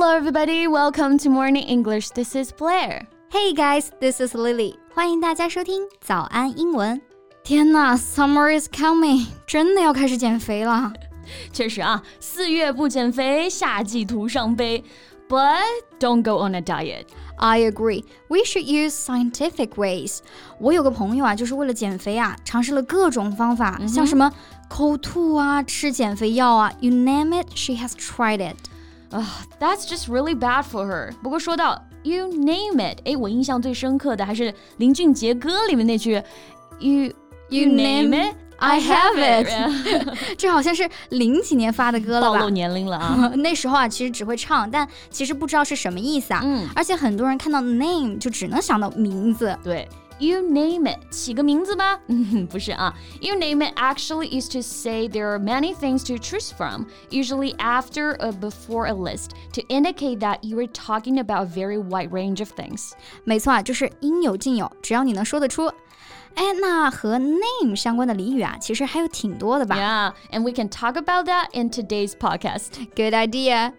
[0.00, 0.66] Hello, everybody.
[0.66, 2.10] Welcome to Morning English.
[2.10, 3.06] This is Blair.
[3.30, 4.74] Hey guys, this is Lily.
[4.92, 7.00] 欢迎大家收听早安英文。
[7.44, 10.92] 天呐，Summer is coming，真的要开始减肥了。
[11.52, 14.82] 确实啊，四月不减肥，夏季徒伤悲。
[15.28, 15.62] But
[16.00, 17.06] don't go on a diet.
[17.36, 18.04] I agree.
[18.28, 20.18] We should use scientific ways.
[20.58, 24.32] 我有个朋友啊，就是为了减肥啊，尝试了各种方法，像什么
[24.68, 28.56] 口吐啊、吃减肥药啊，you name it, she has tried it.
[29.11, 29.23] Uh,
[29.59, 31.11] that's just really bad for her.
[31.21, 36.13] 不过说到 you name it，哎，我印象最深刻的还是林俊杰歌里面那句
[36.79, 37.11] you
[37.49, 38.35] you name it。
[38.63, 39.47] I have it，
[40.37, 42.37] 这好像是零几年发的歌了吧？
[42.37, 43.31] 暴露年龄了啊！
[43.37, 46.41] 那时候啊，其实只会唱，但其实不知道是什么意思啊。
[46.43, 49.57] 嗯，而且很多人看到 name 就只能想到名字。
[49.63, 49.89] 对。
[50.20, 52.00] You name it，起个名字吧？
[52.06, 52.94] 嗯，不是啊。
[53.20, 58.16] You name it actually is to say there are many things to choose from, usually after
[58.18, 62.40] or before a list, to indicate that you are talking about a very wide range
[62.40, 62.92] of things.
[63.24, 65.70] 没错啊，就是应有尽有，只要你能说得出。
[66.34, 69.76] 哎，那和 name 相关的俚语啊，其实还有挺多的吧？
[69.76, 72.86] Yeah, and we can talk about that in today's podcast.
[72.94, 73.72] Good idea.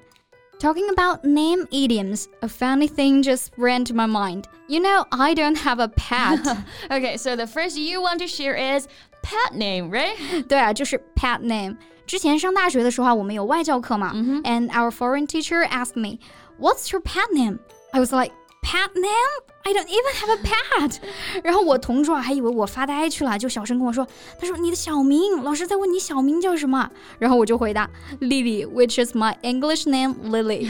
[0.62, 4.48] Talking about name idioms, a funny thing just ran to my mind.
[4.68, 6.40] You know, I don't have a pet.
[6.90, 8.88] okay, so the first you want to share is
[9.22, 10.16] pet name, right?
[10.48, 11.78] 对啊，就是 pet name.
[12.08, 14.14] 之前上大学的时候啊，我们有外教课嘛，
[14.46, 16.18] and our foreign teacher asked me,
[16.60, 17.60] "What's your pet name?"
[17.94, 19.44] I was like, "Pet name?
[19.64, 20.98] I don't even have a pet。
[21.44, 26.90] 然后我同桌还以为我发呆去了，就小声跟我说：“他说你的小名，老师在问你小名叫什么。”
[27.20, 30.70] 然后我就回答：“Lily，which is my English name, Lily。”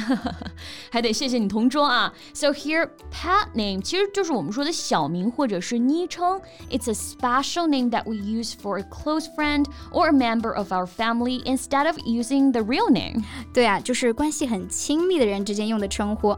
[0.92, 2.12] 还得谢谢你同桌啊。
[2.34, 6.42] So here, pet name 其实就是我们说的小名或者是昵称。
[6.72, 10.88] It's a special name that we use for a close friend or a member of our
[10.88, 13.24] family instead of using the real name。
[13.54, 16.36] 对啊，就是关系很亲密的人之间用的称呼。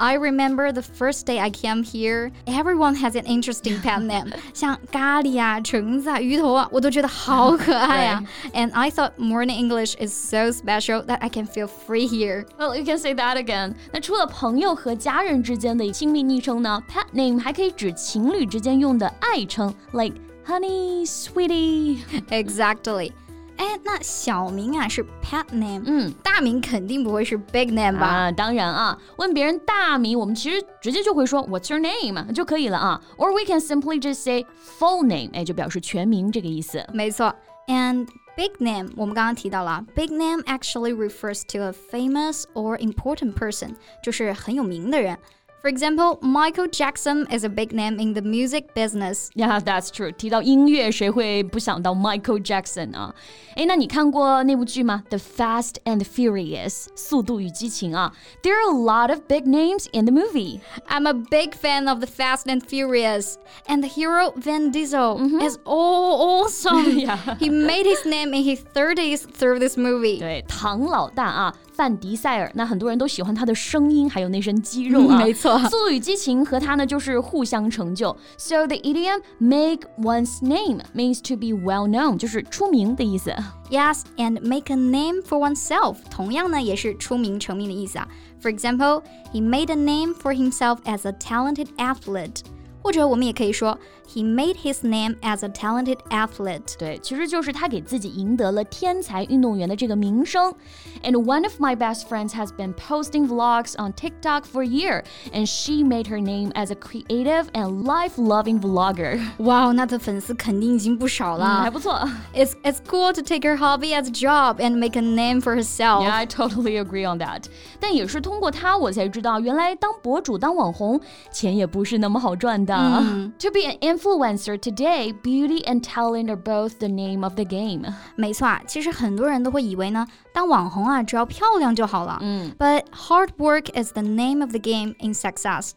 [0.00, 4.30] I remember the first day I came here, everyone has an interesting pet name.
[4.52, 8.22] 像咖喱啊、橙子啊、鱼头啊，我都觉得好可爱啊。
[8.52, 12.44] And I thought morning English is so special that I can feel free here.
[12.58, 13.74] Well, you can say that again.
[13.90, 20.14] 那除了朋友和家人之间的亲密昵称呢，pet name 还可以指情侣之间用的爱称，like
[20.46, 22.00] honey, sweetie.
[22.28, 23.12] Exactly.
[23.60, 28.06] 哎，那小名啊是 pet name，嗯，大名肯定不会是 big name 吧？
[28.06, 34.44] 啊，当然啊，问别人大名，我们其实直接就会说 What's your name 就可以了啊，or we can simply just say
[34.78, 36.84] full name，哎，就表示全名这个意思。
[36.92, 37.34] 没错，
[37.68, 38.06] and
[38.36, 43.70] big name 我们刚刚提到了，big name actually refers to a famous or important person，
[44.02, 45.16] 就是很有名的人。
[45.62, 49.30] For example, Michael Jackson is a big name in the music business.
[49.34, 50.12] Yeah, that's true.
[50.12, 53.12] 提到音乐，谁会不想到 Michael Jackson 啊？
[53.56, 55.02] 哎，那你看过那部剧吗？
[55.10, 58.12] The Fast and Furious，速度与激情啊。
[58.44, 60.60] There are a lot of big names in the movie.
[60.88, 63.34] I'm a big fan of the Fast and Furious,
[63.66, 65.44] and the hero Vin Diesel mm -hmm.
[65.44, 66.96] is all awesome.
[66.96, 67.18] yeah.
[67.40, 70.20] He made his name in his 30s through this movie.
[70.20, 71.54] 对，唐老大啊。
[71.80, 75.18] 范迪塞尔，那很多人都喜欢他的声音，还有那身肌肉啊。
[75.18, 78.16] 没错，《速度与激情》和他呢就是互相成就。
[78.38, 83.34] So the idiom "make one's name" means to be well known，就是出名的意思。
[83.70, 88.08] Yes, and make a name for oneself，同样呢也是出名成名的意思啊。
[88.40, 92.40] For example, he made a name for himself as a talented athlete.
[92.82, 93.78] 或者我们也可以说，
[94.08, 96.78] He made his name as a talented athlete。
[96.78, 100.54] 对，其实就是他给自己赢得了天才运动员的这个名声。
[101.02, 105.44] And one of my best friends has been posting vlogs on TikTok for a year, and
[105.46, 109.20] she made her name as a creative and life-loving vlogger.
[109.38, 112.08] 哇，那她粉丝肯定已经不少了，还不错。
[112.32, 116.04] It's it's cool to take her hobby as a job and make a name for herself.
[116.04, 117.46] Yeah, I totally agree on that.
[117.80, 121.00] 但也是通过她，我才知道原来当博主、当网红，
[121.32, 122.69] 钱也不是那么好赚的。
[122.70, 127.92] 嗯、to be an influencer today, beauty and talent are both the name of the game.
[128.16, 132.18] 没错啊，其实很多人都会以为呢，当网红啊，只要漂亮就好了。
[132.22, 135.72] 嗯，But hard work is the name of the game in success.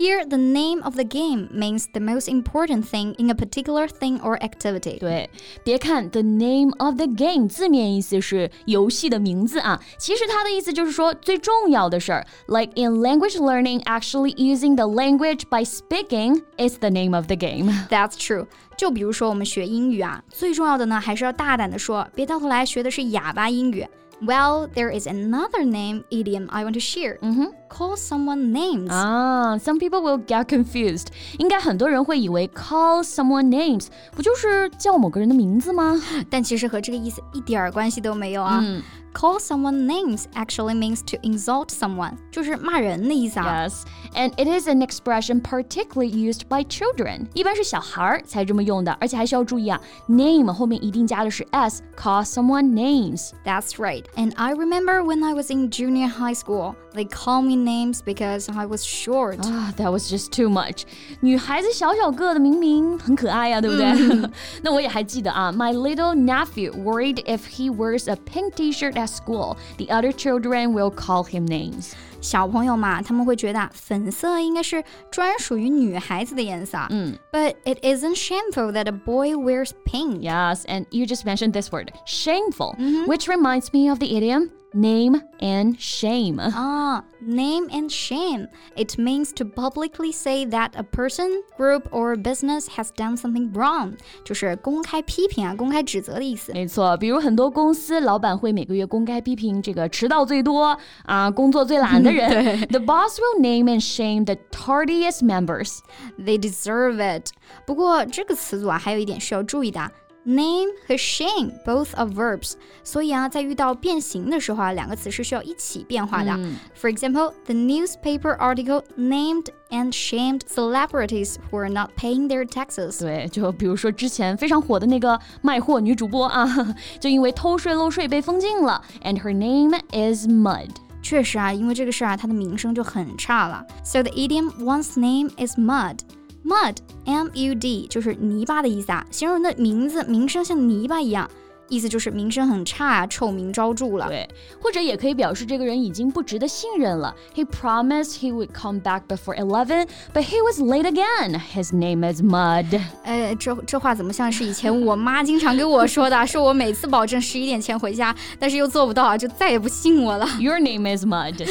[0.00, 4.20] Here, the name of the game means the most important thing in a particular thing
[4.20, 4.98] or activity.
[4.98, 5.30] 对，
[5.64, 12.26] 别看 the name of the game 字面意思是游戏的名字啊，其实它的意思就是说最重要的事儿。
[12.46, 17.72] Like in language learning, actually using the language by speaking is the name of the game.
[17.88, 18.48] That's true.
[18.76, 23.86] 就比如说我们学英语啊，最重要的呢还是要大胆的说，别到头来学的是哑巴英语。
[24.22, 27.18] Well, there is another name idiom I want to share.
[27.20, 27.48] Mm -hmm.
[27.68, 28.90] call someone names.
[28.90, 31.08] 啊、s o m e people will get confused。
[31.38, 36.00] 应该很多人会以为 call someone names 不就是叫某个人的名字吗？
[36.30, 38.60] 但其实和这个意思一点儿关系都没有啊。
[38.62, 43.66] 嗯 Call someone names actually means to insult someone，就是骂人的意思啊。
[43.66, 43.84] Yes,
[44.14, 47.26] and it is an expression particularly used by children.
[47.32, 51.82] 一般是小孩儿才这么用的，而且还需要注意啊，name 后面一定加的是 s.
[51.96, 53.30] Call someone names.
[53.42, 54.04] That's right.
[54.16, 58.54] And I remember when I was in junior high school, they call me names because
[58.54, 59.38] I was short.
[59.48, 60.82] 啊、t h a t was just too much.
[61.20, 64.30] 女孩子小小个的，明明很可爱呀、对不对？
[64.60, 70.90] 那我也还记得啊，My little nephew worried if he wears a pink T-shirt at school, the other children will
[70.90, 71.92] call him names.
[72.20, 76.78] 小朋友嘛，他们会觉得啊粉色应该是专属于女孩子的颜色。
[76.90, 77.16] 嗯。
[77.30, 80.22] But it isn't shameful that a boy wears pink.
[80.22, 82.74] Yes, and you just mentioned this word, shameful,
[83.06, 86.38] which reminds me of the idiom name and shame.
[86.38, 88.46] Ah, name and shame.
[88.76, 93.94] It means to publicly say that a person, group, or business has done something wrong.
[94.24, 96.52] 就是公开批评啊，公开指责的意思。
[96.52, 102.60] 没错，比如很多公司老板会每个月公开批评这个迟到最多啊、工作最懒的人。
[102.68, 105.78] The boss will name and shame the tardiest members.
[106.18, 107.30] They deserve it.
[107.66, 109.90] 不过这个词组啊，还有一点需要注意的啊。
[110.28, 116.32] Name 和 shame both are verbs，所以啊，在遇到变形的时候啊，两个词是需要一起变化的。
[116.76, 122.98] For example, the newspaper article named and shamed celebrities who are not paying their taxes.
[122.98, 130.70] 对，就比如说之前非常火的那个卖货女主播啊，就因为偷税漏税被封禁了，and her name is Mud.
[131.02, 133.64] 确实啊，因为这个事儿啊，它的名声就很差了。
[133.84, 136.00] So the idiom one's name is mud.
[136.44, 141.28] Mud, M-U-D，就是泥巴的意思啊，形容人的名字名声像泥巴一样，
[141.68, 144.06] 意思就是名声很差啊，臭名昭着了。
[144.06, 144.28] 对，
[144.62, 147.12] 或者也可以表示这个人已经不值得信任了。
[147.34, 151.40] He promised he would come back before eleven, but he was late again.
[151.52, 152.80] His name is Mud.
[153.02, 156.24] 呃，这这话怎么像是以前我妈经常给我说的？
[156.28, 160.28] 说我每次保证十一点前回家，但是又做不到啊，就再也不信我了。
[160.38, 161.44] Your name is Mud.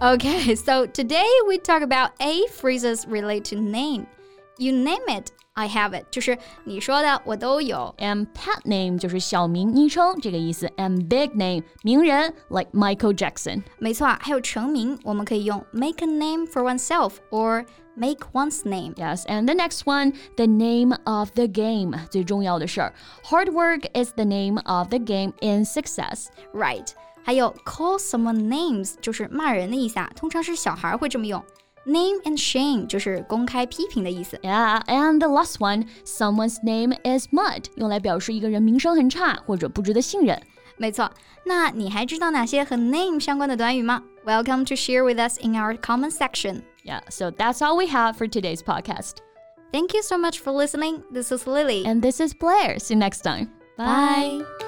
[0.00, 4.06] Okay, so today we talk about a phrases relate to name.
[4.58, 7.94] You name it, I have it，就是你说的我都有。
[7.98, 10.68] And pet name 就是小名、昵称这个意思。
[10.76, 13.62] And big name 名人 like Michael Jackson.
[13.78, 17.64] 没错啊，还有成名，我们可以用 make a name for oneself or
[17.96, 18.94] make one's name。
[18.94, 22.92] Yes, and the next one, the name of the game 最重要的事儿。
[23.24, 26.26] Hard work is the name of the game in success.
[26.52, 26.88] Right，
[27.22, 31.42] 还有 call someone names 就是骂人的意思啊，通常是小孩会这么用。
[31.86, 34.38] Name and shame 就是公开批评的意思。
[34.42, 40.40] Yeah, and the last one, someone's name is mud，用来表示一个人名声很差或者不值得信任。
[40.76, 41.10] 没错，
[41.44, 44.02] 那你还知道哪些和 name 相关的短语吗？
[44.24, 46.62] Welcome to share with us in our comment section.
[46.84, 49.16] Yeah, so that's all we have for today's podcast.
[49.70, 51.02] Thank you so much for listening.
[51.12, 51.84] This is Lily.
[51.84, 52.78] And this is Blair.
[52.78, 53.50] See you next time.
[53.76, 54.67] Bye.